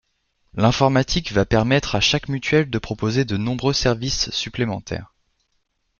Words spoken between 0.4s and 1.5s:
L'informatique va